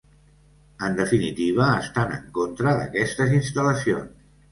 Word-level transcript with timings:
En 0.85 0.95
definitiva: 0.99 1.67
estan 1.81 2.13
en 2.15 2.23
contra 2.37 2.73
d’aquestes 2.79 3.37
instal·lacions. 3.41 4.27